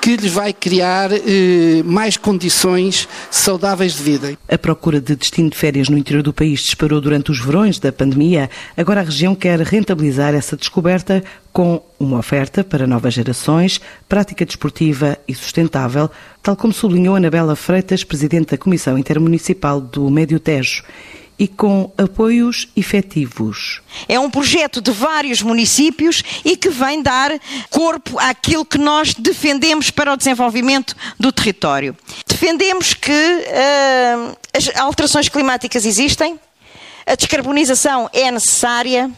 que 0.02 0.16
lhes 0.16 0.32
vai 0.32 0.52
criar 0.52 1.12
eh, 1.12 1.80
mais 1.84 2.16
condições 2.16 3.08
saudáveis 3.30 3.94
de 3.94 4.02
vida. 4.02 4.36
A 4.48 4.58
procura 4.58 5.00
de 5.00 5.14
destino 5.14 5.48
de 5.48 5.56
férias 5.56 5.88
no 5.88 5.96
interior 5.96 6.24
do 6.24 6.32
país 6.32 6.58
disparou 6.58 7.00
durante 7.00 7.30
os 7.30 7.38
verões 7.38 7.78
da 7.78 7.92
pandemia. 7.92 8.50
Agora 8.76 9.00
a 9.00 9.04
região 9.04 9.32
quer 9.32 9.60
rentabilizar 9.60 10.34
essa 10.34 10.56
descoberta 10.56 11.22
com 11.52 11.80
uma 12.00 12.18
oferta 12.18 12.64
para 12.64 12.84
novas 12.84 13.14
gerações, 13.14 13.80
prática 14.08 14.44
desportiva 14.44 15.16
e 15.28 15.36
sustentável, 15.36 16.10
tal 16.42 16.56
como 16.56 16.72
sublinhou 16.72 17.14
Anabela 17.14 17.54
Freitas, 17.54 18.02
presidente 18.02 18.50
da 18.50 18.58
Comissão 18.58 18.98
Intermunicipal 18.98 19.80
do 19.80 20.10
Médio 20.10 20.40
Tejo 20.40 20.82
e 21.42 21.48
com 21.48 21.92
apoios 21.98 22.68
efetivos. 22.76 23.80
É 24.08 24.16
um 24.16 24.30
projeto 24.30 24.80
de 24.80 24.92
vários 24.92 25.42
municípios 25.42 26.22
e 26.44 26.56
que 26.56 26.68
vem 26.68 27.02
dar 27.02 27.32
corpo 27.68 28.16
àquilo 28.16 28.64
que 28.64 28.78
nós 28.78 29.12
defendemos 29.12 29.90
para 29.90 30.12
o 30.12 30.16
desenvolvimento 30.16 30.94
do 31.18 31.32
território. 31.32 31.96
Defendemos 32.28 32.94
que 32.94 33.10
uh, 33.10 34.38
as 34.56 34.70
alterações 34.76 35.28
climáticas 35.28 35.84
existem, 35.84 36.38
a 37.04 37.16
descarbonização 37.16 38.08
é 38.12 38.30
necessária 38.30 39.10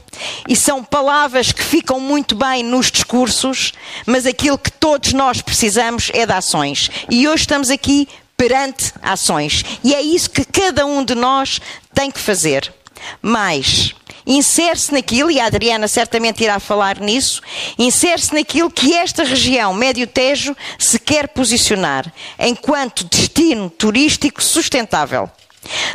e 0.49 0.57
são 0.57 0.83
palavras 0.83 1.52
que 1.52 1.62
ficam 1.62 2.00
muito 2.00 2.35
bem 2.35 2.62
nos 2.62 2.90
discursos, 2.90 3.75
mas 4.07 4.25
aquilo 4.25 4.57
que 4.57 4.73
todos 4.73 5.12
nós 5.12 5.43
precisamos 5.43 6.11
é 6.14 6.25
de 6.25 6.33
ações. 6.33 6.90
E 7.11 7.28
hoje 7.28 7.43
estamos 7.43 7.69
aqui 7.69 8.09
perante 8.37 8.93
ações. 9.03 9.64
E 9.83 9.95
é 9.95 10.03
isso 10.03 10.31
que 10.31 10.45
cada 10.45 10.85
um 10.87 11.05
de 11.05 11.14
nós 11.14 11.61
tem 11.95 12.11
que 12.11 12.21
fazer. 12.21 12.73
Mas 13.21 13.95
insere-se 14.26 14.93
naquilo, 14.93 15.31
e 15.31 15.38
a 15.38 15.47
Adriana 15.47 15.87
certamente 15.87 16.43
irá 16.43 16.59
falar 16.59 16.99
nisso, 16.99 17.43
insere-se 17.79 18.35
naquilo 18.35 18.71
que 18.71 18.95
esta 18.95 19.23
região 19.23 19.75
Médio-Tejo 19.75 20.57
se 20.79 20.99
quer 20.99 21.29
posicionar 21.29 22.11
enquanto 22.38 23.05
destino 23.05 23.69
turístico 23.69 24.43
sustentável. 24.43 25.31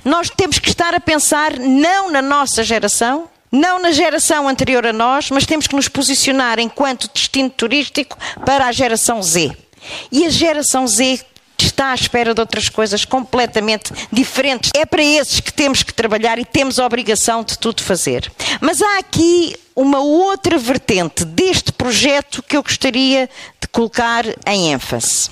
Nós 0.03 0.29
temos 0.29 0.59
que 0.59 0.69
estar 0.69 0.93
a 0.93 0.99
pensar 0.99 1.57
não 1.57 2.11
na 2.11 2.21
nossa 2.21 2.63
geração, 2.63 3.29
não 3.51 3.81
na 3.81 3.91
geração 3.91 4.47
anterior 4.47 4.85
a 4.85 4.93
nós, 4.93 5.31
mas 5.31 5.45
temos 5.45 5.67
que 5.67 5.75
nos 5.75 5.87
posicionar 5.87 6.59
enquanto 6.59 7.09
destino 7.11 7.49
turístico 7.49 8.17
para 8.45 8.65
a 8.65 8.71
geração 8.71 9.21
Z. 9.23 9.55
E 10.11 10.25
a 10.25 10.29
geração 10.29 10.87
Z 10.87 11.25
está 11.79 11.91
à 11.91 11.95
espera 11.95 12.33
de 12.33 12.41
outras 12.41 12.67
coisas 12.67 13.05
completamente 13.05 13.93
diferentes. 14.11 14.69
É 14.75 14.85
para 14.85 15.01
esses 15.01 15.39
que 15.39 15.53
temos 15.53 15.81
que 15.81 15.93
trabalhar 15.93 16.37
e 16.37 16.43
temos 16.43 16.77
a 16.77 16.85
obrigação 16.85 17.41
de 17.41 17.57
tudo 17.57 17.81
fazer. 17.81 18.29
Mas 18.59 18.81
há 18.81 18.97
aqui 18.97 19.55
uma 19.73 19.99
outra 19.99 20.57
vertente 20.57 21.23
deste 21.23 21.71
projeto 21.71 22.43
que 22.43 22.57
eu 22.57 22.63
gostaria 22.63 23.29
de 23.61 23.67
colocar 23.69 24.25
em 24.45 24.73
ênfase. 24.73 25.29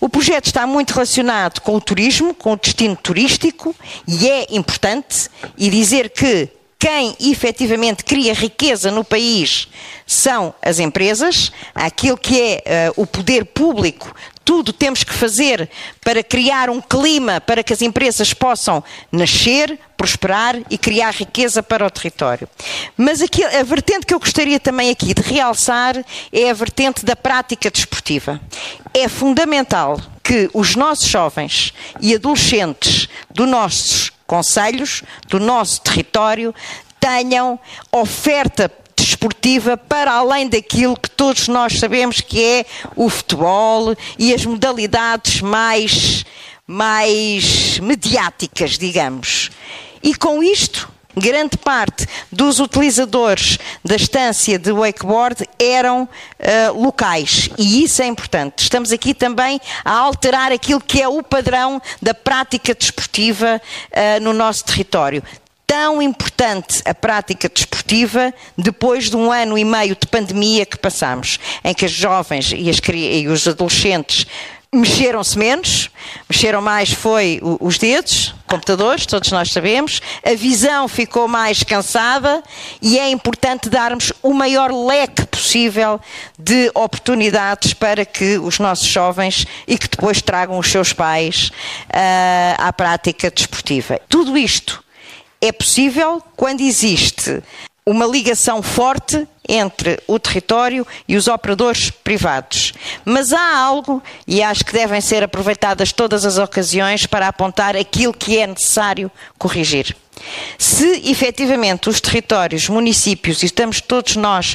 O 0.00 0.08
projeto 0.08 0.46
está 0.46 0.66
muito 0.66 0.90
relacionado 0.90 1.60
com 1.60 1.76
o 1.76 1.80
turismo, 1.80 2.34
com 2.34 2.54
o 2.54 2.56
destino 2.56 2.96
turístico, 2.96 3.74
e 4.06 4.28
é 4.28 4.46
importante, 4.50 5.30
e 5.56 5.70
dizer 5.70 6.10
que 6.10 6.48
quem 6.78 7.16
efetivamente 7.20 8.04
cria 8.04 8.32
riqueza 8.32 8.90
no 8.90 9.02
país 9.02 9.68
são 10.06 10.54
as 10.62 10.78
empresas, 10.78 11.50
aquilo 11.74 12.16
que 12.16 12.40
é 12.40 12.92
uh, 12.96 13.02
o 13.02 13.06
poder 13.06 13.44
público 13.46 14.14
tudo 14.48 14.72
temos 14.72 15.04
que 15.04 15.12
fazer 15.12 15.68
para 16.02 16.22
criar 16.22 16.70
um 16.70 16.80
clima 16.80 17.38
para 17.38 17.62
que 17.62 17.70
as 17.70 17.82
empresas 17.82 18.32
possam 18.32 18.82
nascer, 19.12 19.78
prosperar 19.94 20.56
e 20.70 20.78
criar 20.78 21.10
riqueza 21.10 21.62
para 21.62 21.84
o 21.84 21.90
território. 21.90 22.48
Mas 22.96 23.20
aqui, 23.20 23.44
a 23.44 23.62
vertente 23.62 24.06
que 24.06 24.14
eu 24.14 24.18
gostaria 24.18 24.58
também 24.58 24.88
aqui 24.88 25.12
de 25.12 25.20
realçar 25.20 26.02
é 26.32 26.48
a 26.48 26.54
vertente 26.54 27.04
da 27.04 27.14
prática 27.14 27.70
desportiva. 27.70 28.40
É 28.94 29.06
fundamental 29.06 30.00
que 30.24 30.48
os 30.54 30.74
nossos 30.74 31.08
jovens 31.08 31.74
e 32.00 32.14
adolescentes 32.14 33.06
dos 33.30 33.46
nossos 33.46 34.10
conselhos, 34.28 35.02
do 35.26 35.40
nosso 35.40 35.80
território, 35.80 36.54
tenham 37.00 37.58
oferta 37.90 38.70
desportiva 38.94 39.76
para 39.76 40.12
além 40.12 40.48
daquilo 40.48 40.96
que 40.96 41.10
todos 41.10 41.48
nós 41.48 41.78
sabemos 41.78 42.20
que 42.20 42.44
é 42.44 42.66
o 42.94 43.08
futebol 43.08 43.96
e 44.18 44.34
as 44.34 44.44
modalidades 44.44 45.40
mais, 45.40 46.26
mais 46.66 47.78
mediáticas, 47.78 48.76
digamos. 48.76 49.50
E 50.02 50.14
com 50.14 50.42
isto, 50.42 50.90
grande 51.18 51.56
parte 51.56 52.06
dos 52.30 52.60
utilizadores 52.60 53.58
da 53.84 53.96
estância 53.96 54.58
de 54.58 54.72
wakeboard 54.72 55.48
eram 55.58 56.02
uh, 56.02 56.80
locais 56.80 57.50
e 57.58 57.82
isso 57.82 58.02
é 58.02 58.06
importante. 58.06 58.62
Estamos 58.62 58.92
aqui 58.92 59.14
também 59.14 59.60
a 59.84 59.92
alterar 59.92 60.52
aquilo 60.52 60.80
que 60.80 61.00
é 61.02 61.08
o 61.08 61.22
padrão 61.22 61.80
da 62.00 62.14
prática 62.14 62.74
desportiva 62.74 63.60
uh, 63.60 64.22
no 64.22 64.32
nosso 64.32 64.64
território 64.64 65.22
tão 65.68 66.00
importante 66.00 66.80
a 66.86 66.94
prática 66.94 67.46
desportiva 67.46 68.32
depois 68.56 69.10
de 69.10 69.16
um 69.16 69.30
ano 69.30 69.58
e 69.58 69.66
meio 69.66 69.94
de 69.94 70.06
pandemia 70.06 70.64
que 70.64 70.78
passamos, 70.78 71.38
em 71.62 71.74
que 71.74 71.84
os 71.84 71.92
jovens 71.92 72.54
e, 72.56 72.70
as, 72.70 72.80
e 72.88 73.28
os 73.28 73.46
adolescentes 73.46 74.26
mexeram-se 74.72 75.38
menos, 75.38 75.90
mexeram 76.28 76.62
mais 76.62 76.90
foi 76.90 77.38
os 77.60 77.76
dedos, 77.76 78.34
computadores, 78.48 79.06
todos 79.06 79.30
nós 79.30 79.52
sabemos, 79.52 80.00
a 80.24 80.34
visão 80.34 80.88
ficou 80.88 81.28
mais 81.28 81.62
cansada 81.62 82.42
e 82.82 82.98
é 82.98 83.08
importante 83.10 83.68
darmos 83.68 84.12
o 84.22 84.32
maior 84.32 84.72
leque 84.72 85.26
possível 85.26 86.00
de 86.38 86.70
oportunidades 86.74 87.74
para 87.74 88.04
que 88.04 88.38
os 88.38 88.58
nossos 88.58 88.88
jovens 88.88 89.46
e 89.66 89.78
que 89.78 89.88
depois 89.88 90.20
tragam 90.20 90.58
os 90.58 90.70
seus 90.70 90.92
pais 90.92 91.52
uh, 91.88 92.56
à 92.58 92.72
prática 92.72 93.30
desportiva. 93.30 94.00
Tudo 94.08 94.36
isto 94.36 94.82
é 95.40 95.52
possível 95.52 96.22
quando 96.34 96.62
existe 96.62 97.42
uma 97.88 98.04
ligação 98.04 98.62
forte 98.62 99.26
entre 99.48 99.98
o 100.06 100.18
território 100.18 100.86
e 101.08 101.16
os 101.16 101.26
operadores 101.26 101.90
privados. 101.90 102.74
Mas 103.02 103.32
há 103.32 103.56
algo, 103.56 104.02
e 104.26 104.42
acho 104.42 104.62
que 104.62 104.74
devem 104.74 105.00
ser 105.00 105.22
aproveitadas 105.22 105.90
todas 105.90 106.26
as 106.26 106.36
ocasiões 106.36 107.06
para 107.06 107.28
apontar 107.28 107.74
aquilo 107.74 108.12
que 108.12 108.36
é 108.36 108.46
necessário 108.46 109.10
corrigir. 109.38 109.96
Se 110.58 111.10
efetivamente 111.10 111.88
os 111.88 111.98
territórios, 111.98 112.68
municípios, 112.68 113.42
e 113.42 113.46
estamos 113.46 113.80
todos 113.80 114.16
nós 114.16 114.54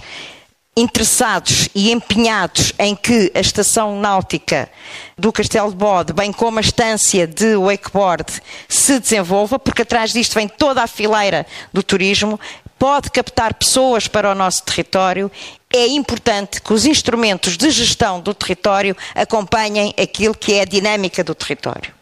interessados 0.75 1.69
e 1.75 1.91
empenhados 1.91 2.73
em 2.79 2.95
que 2.95 3.31
a 3.35 3.39
estação 3.39 3.99
náutica 3.99 4.69
do 5.15 5.31
Castelo 5.31 5.69
de 5.69 5.75
Bode, 5.75 6.13
bem 6.13 6.31
como 6.31 6.57
a 6.57 6.61
estância 6.61 7.27
de 7.27 7.55
wakeboard, 7.55 8.25
se 8.67 8.99
desenvolva, 8.99 9.59
porque 9.59 9.83
atrás 9.83 10.11
disto 10.11 10.33
vem 10.33 10.47
toda 10.47 10.81
a 10.81 10.87
fileira 10.87 11.45
do 11.71 11.83
turismo, 11.83 12.39
pode 12.83 13.11
captar 13.11 13.53
pessoas 13.53 14.09
para 14.09 14.29
o 14.29 14.35
nosso 14.35 14.61
território, 14.63 15.31
é 15.71 15.87
importante 15.87 16.61
que 16.61 16.73
os 16.73 16.85
instrumentos 16.85 17.55
de 17.55 17.71
gestão 17.71 18.19
do 18.19 18.33
território 18.33 18.93
acompanhem 19.15 19.95
aquilo 19.97 20.35
que 20.35 20.55
é 20.55 20.63
a 20.63 20.65
dinâmica 20.65 21.23
do 21.23 21.33
território. 21.33 21.93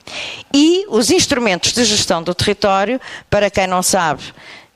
E 0.52 0.84
os 0.90 1.12
instrumentos 1.12 1.72
de 1.74 1.86
gestão 1.86 2.24
do 2.24 2.34
território, 2.34 3.00
para 3.30 3.52
quem 3.52 3.68
não 3.68 3.84
sabe, 3.84 4.24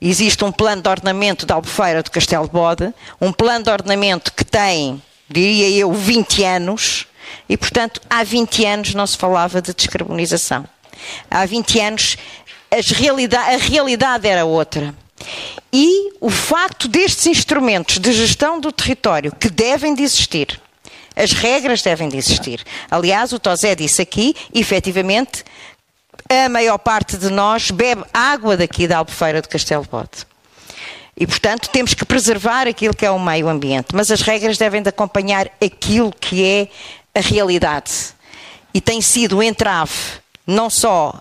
existe 0.00 0.44
um 0.44 0.52
plano 0.52 0.80
de 0.80 0.88
ordenamento 0.88 1.44
da 1.44 1.56
Albufeira 1.56 2.04
do 2.04 2.10
Castelo 2.12 2.46
de 2.46 2.52
Bode, 2.52 2.94
um 3.20 3.32
plano 3.32 3.64
de 3.64 3.70
ordenamento 3.70 4.32
que 4.32 4.44
tem, 4.44 5.02
diria 5.28 5.68
eu, 5.70 5.92
20 5.92 6.44
anos, 6.44 7.08
e 7.48 7.56
portanto 7.56 8.00
há 8.08 8.22
20 8.22 8.64
anos 8.64 8.94
não 8.94 9.08
se 9.08 9.16
falava 9.16 9.60
de 9.60 9.74
descarbonização. 9.74 10.68
Há 11.28 11.44
20 11.44 11.80
anos 11.80 12.16
realidade, 12.70 13.56
a 13.56 13.58
realidade 13.58 14.28
era 14.28 14.44
outra. 14.44 14.94
E 15.78 16.14
o 16.22 16.30
facto 16.30 16.88
destes 16.88 17.26
instrumentos 17.26 17.98
de 17.98 18.10
gestão 18.10 18.58
do 18.58 18.72
território 18.72 19.30
que 19.30 19.50
devem 19.50 19.94
de 19.94 20.02
existir, 20.02 20.58
as 21.14 21.32
regras 21.32 21.82
devem 21.82 22.08
de 22.08 22.16
existir. 22.16 22.64
Aliás, 22.90 23.34
o 23.34 23.38
Tosé 23.38 23.74
disse 23.74 24.00
aqui, 24.00 24.34
efetivamente, 24.54 25.44
a 26.30 26.48
maior 26.48 26.78
parte 26.78 27.18
de 27.18 27.28
nós 27.28 27.70
bebe 27.70 28.02
água 28.10 28.56
daqui 28.56 28.88
da 28.88 28.96
Albufeira 28.96 29.42
de 29.42 29.48
Castelo 29.48 29.82
de 29.82 29.90
Bode. 29.90 30.26
E, 31.14 31.26
portanto, 31.26 31.68
temos 31.68 31.92
que 31.92 32.06
preservar 32.06 32.66
aquilo 32.66 32.96
que 32.96 33.04
é 33.04 33.10
o 33.10 33.20
meio 33.20 33.46
ambiente. 33.46 33.88
Mas 33.92 34.10
as 34.10 34.22
regras 34.22 34.56
devem 34.56 34.80
de 34.80 34.88
acompanhar 34.88 35.50
aquilo 35.62 36.10
que 36.10 36.42
é 36.42 36.68
a 37.14 37.20
realidade. 37.20 37.92
E 38.72 38.80
tem 38.80 39.02
sido 39.02 39.36
um 39.36 39.42
entrave 39.42 39.92
não 40.46 40.70
só 40.70 41.20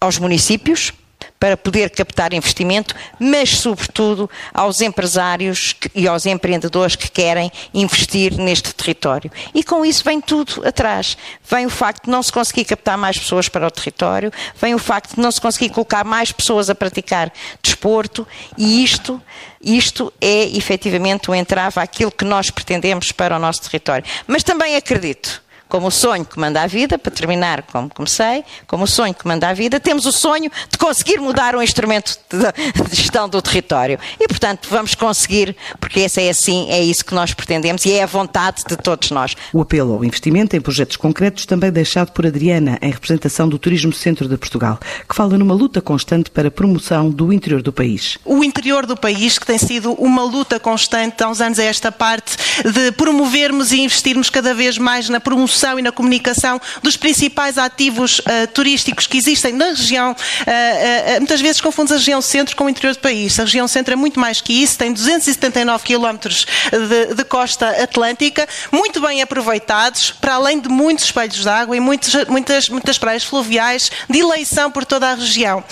aos 0.00 0.18
municípios, 0.18 0.94
para 1.42 1.56
poder 1.56 1.90
captar 1.90 2.32
investimento, 2.32 2.94
mas, 3.18 3.58
sobretudo, 3.58 4.30
aos 4.54 4.80
empresários 4.80 5.74
e 5.92 6.06
aos 6.06 6.24
empreendedores 6.24 6.94
que 6.94 7.10
querem 7.10 7.50
investir 7.74 8.36
neste 8.38 8.72
território. 8.72 9.28
E 9.52 9.64
com 9.64 9.84
isso 9.84 10.04
vem 10.04 10.20
tudo 10.20 10.62
atrás. 10.64 11.18
Vem 11.50 11.66
o 11.66 11.70
facto 11.70 12.04
de 12.04 12.10
não 12.12 12.22
se 12.22 12.32
conseguir 12.32 12.64
captar 12.64 12.96
mais 12.96 13.18
pessoas 13.18 13.48
para 13.48 13.66
o 13.66 13.70
território, 13.72 14.32
vem 14.54 14.72
o 14.72 14.78
facto 14.78 15.16
de 15.16 15.20
não 15.20 15.32
se 15.32 15.40
conseguir 15.40 15.70
colocar 15.70 16.04
mais 16.04 16.30
pessoas 16.30 16.70
a 16.70 16.76
praticar 16.76 17.32
desporto, 17.60 18.24
e 18.56 18.84
isto, 18.84 19.20
isto 19.60 20.12
é 20.20 20.44
efetivamente 20.56 21.28
um 21.28 21.34
entrave 21.34 21.80
àquilo 21.80 22.12
que 22.12 22.24
nós 22.24 22.50
pretendemos 22.50 23.10
para 23.10 23.34
o 23.34 23.40
nosso 23.40 23.62
território. 23.62 24.06
Mas 24.28 24.44
também 24.44 24.76
acredito 24.76 25.41
como 25.72 25.86
o 25.86 25.90
sonho 25.90 26.22
que 26.22 26.38
manda 26.38 26.60
a 26.60 26.66
vida, 26.66 26.98
para 26.98 27.10
terminar 27.10 27.62
como 27.62 27.88
comecei, 27.88 28.44
como 28.66 28.84
o 28.84 28.86
sonho 28.86 29.14
que 29.14 29.26
manda 29.26 29.48
a 29.48 29.54
vida, 29.54 29.80
temos 29.80 30.04
o 30.04 30.12
sonho 30.12 30.50
de 30.70 30.76
conseguir 30.76 31.18
mudar 31.18 31.56
o 31.56 31.62
instrumento 31.62 32.18
de 32.30 32.94
gestão 32.94 33.26
do 33.26 33.40
território. 33.40 33.98
E, 34.20 34.28
portanto, 34.28 34.68
vamos 34.70 34.94
conseguir, 34.94 35.56
porque 35.80 36.00
esse 36.00 36.20
é 36.20 36.28
assim, 36.28 36.68
é 36.68 36.78
isso 36.82 37.02
que 37.02 37.14
nós 37.14 37.32
pretendemos 37.32 37.86
e 37.86 37.92
é 37.92 38.02
a 38.02 38.06
vontade 38.06 38.64
de 38.68 38.76
todos 38.76 39.10
nós. 39.10 39.34
O 39.50 39.62
apelo 39.62 39.94
ao 39.94 40.04
investimento 40.04 40.54
em 40.54 40.60
projetos 40.60 40.98
concretos 40.98 41.46
também 41.46 41.72
deixado 41.72 42.12
por 42.12 42.26
Adriana, 42.26 42.78
em 42.82 42.90
representação 42.90 43.48
do 43.48 43.58
Turismo 43.58 43.94
Centro 43.94 44.28
de 44.28 44.36
Portugal, 44.36 44.78
que 45.08 45.16
fala 45.16 45.38
numa 45.38 45.54
luta 45.54 45.80
constante 45.80 46.30
para 46.30 46.48
a 46.48 46.50
promoção 46.50 47.08
do 47.08 47.32
interior 47.32 47.62
do 47.62 47.72
país. 47.72 48.18
O 48.26 48.44
interior 48.44 48.84
do 48.84 48.94
país, 48.94 49.38
que 49.38 49.46
tem 49.46 49.56
sido 49.56 49.92
uma 49.92 50.22
luta 50.22 50.60
constante 50.60 51.24
há 51.24 51.28
uns 51.30 51.40
anos 51.40 51.58
a 51.58 51.64
esta 51.64 51.90
parte 51.90 52.36
de 52.62 52.92
promovermos 52.92 53.72
e 53.72 53.80
investirmos 53.80 54.28
cada 54.28 54.52
vez 54.52 54.76
mais 54.76 55.08
na 55.08 55.18
promoção 55.18 55.61
e 55.78 55.82
na 55.82 55.92
comunicação 55.92 56.60
dos 56.82 56.96
principais 56.96 57.56
ativos 57.56 58.18
uh, 58.18 58.46
turísticos 58.52 59.06
que 59.06 59.16
existem 59.16 59.52
na 59.52 59.66
região. 59.66 60.12
Uh, 60.12 60.14
uh, 60.14 61.18
muitas 61.18 61.40
vezes 61.40 61.60
confunde 61.60 61.92
a 61.92 61.96
região 61.96 62.20
centro 62.20 62.56
com 62.56 62.64
o 62.64 62.68
interior 62.68 62.94
do 62.94 63.00
país. 63.00 63.38
A 63.38 63.44
região 63.44 63.68
centro 63.68 63.92
é 63.92 63.96
muito 63.96 64.18
mais 64.18 64.40
que 64.40 64.52
isso, 64.52 64.78
tem 64.78 64.92
279 64.92 65.84
quilómetros 65.84 66.46
de, 66.70 67.14
de, 67.14 67.24
costa 67.24 67.68
atlântica, 67.82 68.48
muito 68.70 69.00
bem 69.00 69.22
aproveitados, 69.22 70.10
para 70.10 70.34
além 70.34 70.60
de 70.60 70.68
muitos 70.68 71.04
espelhos 71.04 71.40
de 71.40 71.48
água 71.48 71.76
e 71.76 71.80
muitos, 71.80 72.12
muitas, 72.26 72.68
muitas 72.68 72.98
praias 72.98 73.24
fluviais 73.24 73.90
de 74.08 74.18
eleição 74.18 74.70
por 74.70 74.84
toda 74.84 75.10
a 75.10 75.14
região. 75.14 75.64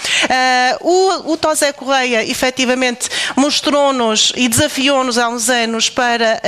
o, 0.80 1.32
o 1.32 1.36
Tosé 1.36 1.72
Correia, 1.72 2.24
efetivamente, 2.24 3.08
mostrou-nos 3.36 4.32
e 4.36 4.48
desafiou-nos 4.48 5.18
há 5.18 5.28
uns 5.28 5.50
anos 5.50 5.88
para 5.90 6.40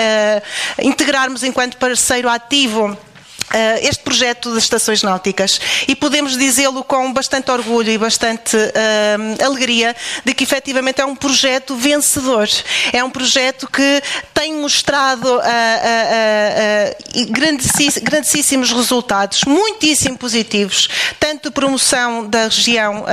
integrarmos 0.81 1.43
enquanto 1.43 1.77
parceiro 1.77 2.29
ativo 2.29 2.83
Uh, 2.83 3.12
este 3.81 4.03
projeto 4.03 4.55
das 4.55 4.65
estações 4.65 5.03
náuticas 5.03 5.61
e 5.87 5.95
podemos 5.95 6.37
dizê-lo 6.37 6.83
com 6.85 7.13
bastante 7.13 7.51
orgulho 7.51 7.91
e 7.91 7.99
bastante 7.99 8.57
uh, 8.57 9.45
alegria 9.45 9.95
de 10.25 10.35
que 10.35 10.45
efetivamente 10.45 11.01
é 11.01 11.05
um 11.05 11.17
projeto 11.17 11.77
vencedor. 11.77 12.49
É 12.93 13.03
um 13.03 13.11
projeto 13.11 13.69
que 13.69 14.03
tem 14.43 14.55
mostrado 14.55 15.37
uh, 15.37 15.43
grandíssimos 18.03 18.73
resultados, 18.73 19.45
muitíssimo 19.45 20.19
positivos, 20.19 20.89
tanto 21.21 21.49
de 21.49 21.55
promoção 21.55 22.27
da 22.27 22.45
região 22.45 23.05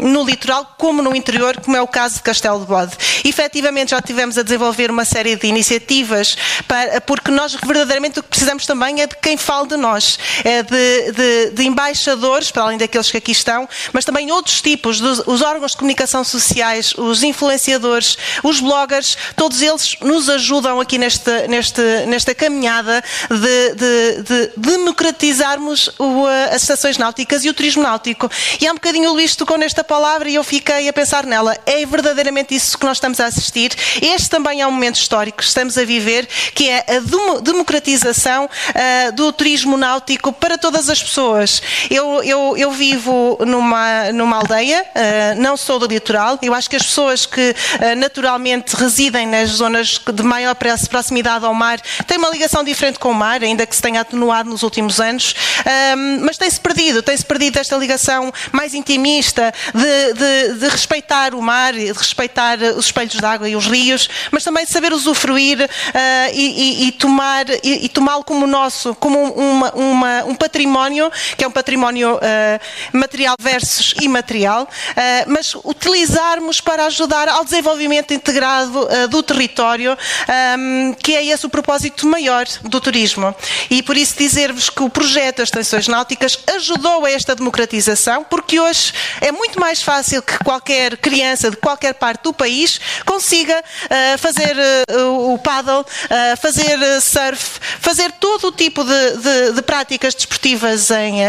no 0.00 0.24
litoral 0.24 0.76
como 0.78 1.02
no 1.02 1.16
interior, 1.16 1.60
como 1.60 1.76
é 1.76 1.82
o 1.82 1.88
caso 1.88 2.16
de 2.16 2.22
Castelo 2.22 2.60
de 2.60 2.66
Bode. 2.66 2.92
Efetivamente 3.24 3.90
já 3.90 4.00
tivemos 4.00 4.38
a 4.38 4.42
desenvolver 4.42 4.92
uma 4.92 5.04
série 5.04 5.34
de 5.34 5.46
iniciativas, 5.48 6.36
para, 6.68 7.00
porque 7.00 7.32
nós 7.32 7.54
verdadeiramente 7.54 8.20
o 8.20 8.22
que 8.22 8.28
precisamos 8.28 8.64
também 8.64 9.00
é 9.00 9.08
de 9.08 9.16
quem 9.16 9.36
falo 9.36 9.66
de 9.66 9.76
nós, 9.76 10.18
é 10.44 10.62
de, 10.62 11.12
de, 11.12 11.50
de, 11.50 11.64
embaixadores, 11.64 12.52
para 12.52 12.62
além 12.62 12.78
daqueles 12.78 13.10
que 13.10 13.16
aqui 13.16 13.32
estão, 13.32 13.68
mas 13.92 14.04
também 14.04 14.30
outros 14.30 14.60
tipos, 14.62 15.00
dos, 15.00 15.20
os 15.26 15.42
órgãos 15.42 15.72
de 15.72 15.78
comunicação 15.78 16.22
sociais, 16.22 16.94
os 16.96 17.24
influenciadores, 17.24 18.16
os 18.42 18.60
bloggers, 18.60 19.16
todos 19.34 19.60
eles 19.60 19.96
nos 20.00 20.28
ajudam 20.28 20.43
aqui 20.80 20.98
nesta, 20.98 21.46
nesta, 21.48 22.06
nesta 22.06 22.34
caminhada 22.34 23.02
de, 23.30 23.74
de, 23.74 24.22
de 24.22 24.50
democratizarmos 24.56 25.90
o, 25.98 26.26
as 26.52 26.62
estações 26.62 26.98
náuticas 26.98 27.44
e 27.44 27.48
o 27.48 27.54
turismo 27.54 27.82
náutico. 27.82 28.30
E 28.60 28.66
há 28.66 28.70
um 28.70 28.74
bocadinho 28.74 29.10
o 29.10 29.14
Luís 29.14 29.34
tocou 29.34 29.56
nesta 29.56 29.82
palavra 29.82 30.28
e 30.28 30.34
eu 30.34 30.44
fiquei 30.44 30.88
a 30.88 30.92
pensar 30.92 31.24
nela. 31.24 31.56
É 31.66 31.84
verdadeiramente 31.86 32.54
isso 32.54 32.78
que 32.78 32.84
nós 32.84 32.98
estamos 32.98 33.20
a 33.20 33.26
assistir. 33.26 33.72
Este 34.02 34.28
também 34.28 34.60
é 34.60 34.66
um 34.66 34.70
momento 34.70 34.96
histórico 34.96 35.38
que 35.38 35.44
estamos 35.44 35.76
a 35.78 35.84
viver, 35.84 36.28
que 36.54 36.68
é 36.68 36.84
a 36.88 37.40
democratização 37.40 38.46
uh, 38.46 39.12
do 39.12 39.32
turismo 39.32 39.76
náutico 39.76 40.32
para 40.32 40.58
todas 40.58 40.88
as 40.88 41.02
pessoas. 41.02 41.62
Eu, 41.90 42.22
eu, 42.22 42.56
eu 42.56 42.70
vivo 42.70 43.38
numa, 43.46 44.12
numa 44.12 44.36
aldeia, 44.36 44.82
uh, 44.82 45.40
não 45.40 45.56
sou 45.56 45.78
do 45.78 45.86
litoral. 45.86 46.38
Eu 46.42 46.54
acho 46.54 46.68
que 46.68 46.76
as 46.76 46.82
pessoas 46.82 47.26
que 47.26 47.50
uh, 47.50 47.96
naturalmente 47.96 48.74
residem 48.74 49.26
nas 49.26 49.50
zonas 49.50 50.00
de 50.12 50.22
maior 50.34 50.54
proximidade 50.54 51.44
ao 51.44 51.54
mar. 51.54 51.80
Têm 52.06 52.18
uma 52.18 52.28
ligação 52.28 52.64
diferente 52.64 52.98
com 52.98 53.10
o 53.10 53.14
mar, 53.14 53.42
ainda 53.42 53.66
que 53.66 53.74
se 53.74 53.82
tenha 53.82 54.00
atenuado 54.00 54.48
nos 54.50 54.62
últimos 54.62 55.00
anos, 55.00 55.32
uh, 55.32 56.24
mas 56.24 56.36
tem-se 56.36 56.60
perdido, 56.60 57.02
tem-se 57.02 57.24
perdido 57.24 57.58
esta 57.58 57.76
ligação 57.76 58.32
mais 58.52 58.74
intimista 58.74 59.52
de, 59.72 60.12
de, 60.14 60.58
de, 60.58 60.68
respeitar 60.68 61.34
o 61.34 61.42
mar, 61.42 61.72
de 61.72 61.92
respeitar 61.92 62.58
os 62.76 62.86
espelhos 62.86 63.14
de 63.14 63.24
água 63.24 63.48
e 63.48 63.54
os 63.54 63.66
rios, 63.66 64.08
mas 64.30 64.42
também 64.42 64.64
de 64.64 64.70
saber 64.70 64.92
usufruir 64.92 65.68
e, 66.32 66.40
e, 66.40 66.88
e, 66.88 66.92
tomar 66.92 67.48
e, 67.62 67.84
e 67.84 67.88
tomá-lo 67.88 68.24
como 68.24 68.46
nosso, 68.46 68.94
como 68.96 69.32
uma, 69.34 69.72
uma, 69.74 70.24
um 70.24 70.34
património, 70.34 71.10
que 71.36 71.44
é 71.44 71.48
um 71.48 71.50
património 71.50 72.16
uh, 72.16 72.98
material 72.98 73.36
versus 73.38 73.94
imaterial, 74.00 74.64
uh, 74.64 74.66
mas 75.26 75.54
utilizarmos 75.64 76.60
para 76.60 76.86
ajudar 76.86 77.28
ao 77.28 77.44
desenvolvimento 77.44 78.12
integrado 78.12 78.80
uh, 78.84 79.08
do 79.08 79.22
território, 79.22 79.96
um, 80.58 80.94
que 80.94 81.14
é 81.14 81.24
esse 81.26 81.46
o 81.46 81.48
propósito 81.48 82.06
maior 82.06 82.46
do 82.62 82.80
turismo. 82.80 83.34
E 83.70 83.82
por 83.82 83.96
isso 83.96 84.14
dizer-vos 84.16 84.70
que 84.70 84.82
o 84.82 84.90
projeto 84.90 85.38
das 85.38 85.48
estações 85.48 85.88
náuticas 85.88 86.38
ajudou 86.56 87.04
a 87.04 87.10
esta 87.10 87.34
democratização, 87.34 88.24
porque 88.24 88.58
hoje 88.60 88.92
é 89.20 89.32
muito 89.32 89.58
mais 89.60 89.82
fácil 89.82 90.22
que 90.22 90.38
qualquer 90.38 90.96
criança 90.96 91.50
de 91.50 91.56
qualquer 91.56 91.94
parte 91.94 92.22
do 92.22 92.32
país 92.32 92.80
consiga 93.04 93.62
fazer 94.18 94.56
o 95.06 95.38
paddle, 95.38 95.84
fazer 96.40 96.78
surf, 97.00 97.60
fazer 97.80 98.12
todo 98.12 98.48
o 98.48 98.52
tipo 98.52 98.84
de, 98.84 99.16
de, 99.16 99.52
de 99.52 99.62
práticas 99.62 100.14
desportivas 100.14 100.90
em, 100.90 101.20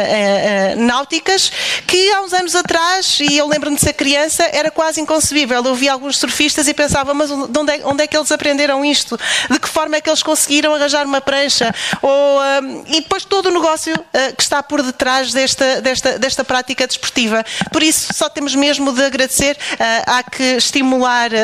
náuticas 0.77 1.51
que 1.87 2.11
há 2.11 2.21
uns 2.21 2.33
anos 2.33 2.55
atrás, 2.55 3.19
e 3.19 3.37
eu 3.37 3.47
lembro-me 3.47 3.75
de 3.75 3.81
ser 3.81 3.93
criança, 3.93 4.43
era 4.51 4.71
quase 4.71 5.01
inconcebível. 5.01 5.63
Eu 5.63 5.75
via 5.75 5.93
alguns 5.93 6.17
surfistas 6.17 6.67
e 6.67 6.73
pensava, 6.73 7.13
mas 7.13 7.29
onde 7.31 7.71
é, 7.71 7.81
onde 7.83 8.03
é 8.03 8.07
que 8.07 8.15
eles 8.15 8.31
aprenderam 8.31 8.74
isto? 8.83 9.17
De 9.49 9.59
que 9.59 9.69
forma 9.69 9.95
é 9.95 10.01
que 10.01 10.09
eles 10.09 10.23
conseguiram 10.23 10.73
arranjar 10.73 11.05
uma 11.05 11.21
prancha? 11.21 11.73
Ou, 12.01 12.39
um, 12.39 12.83
e 12.87 13.01
depois 13.01 13.23
todo 13.23 13.47
o 13.47 13.51
negócio 13.51 13.93
uh, 13.93 14.35
que 14.35 14.41
está 14.41 14.61
por 14.63 14.81
detrás 14.81 15.31
desta, 15.31 15.81
desta, 15.81 16.17
desta 16.19 16.43
prática 16.43 16.87
desportiva. 16.87 17.45
Por 17.71 17.83
isso, 17.83 18.13
só 18.13 18.27
temos 18.29 18.55
mesmo 18.55 18.91
de 18.91 19.03
agradecer. 19.03 19.55
Uh, 19.55 19.77
há 20.07 20.23
que 20.23 20.43
estimular 20.43 21.31
uh, 21.31 21.35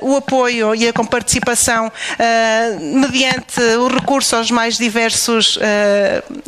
o 0.00 0.16
apoio 0.16 0.74
e 0.74 0.88
a 0.88 0.92
comparticipação 0.92 1.92
mediante 2.80 3.60
o 3.60 3.88
recurso 3.88 4.36
aos 4.36 4.50
mais 4.50 4.78
diversos 4.78 5.58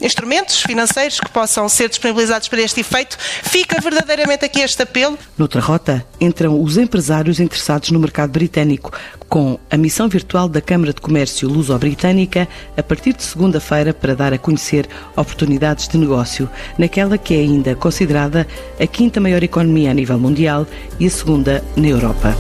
instrumentos 0.00 0.60
financeiros 0.62 1.20
que 1.20 1.28
possam 1.30 1.68
ser 1.68 1.88
disponibilizados 1.88 2.48
para 2.48 2.60
este 2.60 2.80
efeito. 2.80 3.16
Fica 3.42 3.80
verdadeiramente 3.80 4.44
aqui 4.44 4.60
este 4.60 4.82
apelo. 4.82 5.18
Noutra 5.36 5.60
rota 5.60 6.04
entram 6.20 6.62
os 6.62 6.76
empresários 6.76 7.40
interessados 7.40 7.90
no 7.90 7.98
mercado 7.98 8.30
britânico, 8.30 8.92
com 9.28 9.58
a 9.70 9.76
missão 9.76 10.08
virtual 10.24 10.48
da 10.48 10.60
Câmara 10.60 10.92
de 10.92 11.02
Comércio 11.02 11.46
Luso-Britânica 11.48 12.48
a 12.76 12.82
partir 12.82 13.12
de 13.12 13.22
segunda-feira 13.22 13.92
para 13.92 14.16
dar 14.16 14.32
a 14.32 14.38
conhecer 14.38 14.88
oportunidades 15.14 15.87
de 15.87 15.98
negócio 15.98 16.48
naquela 16.78 17.18
que 17.18 17.34
é 17.34 17.40
ainda 17.40 17.74
considerada 17.74 18.46
a 18.80 18.87
quinta 18.87 19.20
maior 19.20 19.42
economia 19.42 19.90
a 19.90 19.94
nível 19.94 20.18
mundial 20.18 20.66
e 20.98 21.06
a 21.06 21.10
segunda 21.10 21.62
na 21.76 21.88
Europa. 21.88 22.34